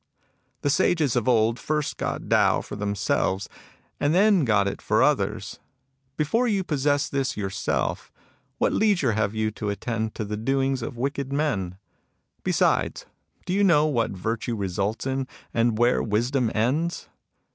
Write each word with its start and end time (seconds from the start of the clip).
"The 0.63 0.71
Sages 0.71 1.15
of 1.15 1.27
old 1.29 1.59
first 1.59 1.97
got 1.97 2.27
Tao 2.27 2.61
for 2.61 2.75
themselves, 2.75 3.47
and 3.99 4.15
then 4.15 4.45
got 4.45 4.67
it 4.67 4.81
for 4.81 5.03
others. 5.03 5.59
Before 6.17 6.47
you 6.47 6.63
possess 6.63 7.07
this 7.07 7.37
yourself, 7.37 8.11
what 8.57 8.73
leisure 8.73 9.11
have 9.11 9.35
you 9.35 9.51
to 9.51 9.69
attend 9.69 10.15
to 10.15 10.25
the 10.25 10.37
doings 10.37 10.81
of 10.81 10.97
wicked 10.97 11.31
men 11.31 11.59
1 11.59 11.77
Besides, 12.45 13.05
do 13.45 13.53
you 13.53 13.63
know 13.63 13.85
what 13.85 14.09
Virtue 14.17 14.55
results 14.55 15.05
in, 15.05 15.27
and 15.53 15.77
where 15.77 16.01
Wisdom 16.01 16.49
ends 16.55 17.07